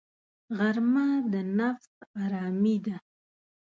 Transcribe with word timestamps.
غرمه 0.57 1.07
د 1.31 1.33
نفس 1.59 1.89
آرامي 2.23 2.77
ده 2.85 2.95